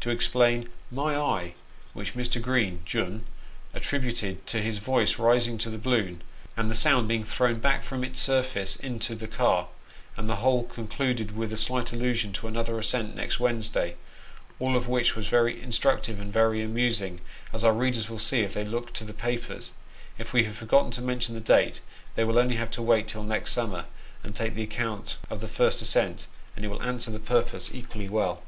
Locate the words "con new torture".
10.64-10.88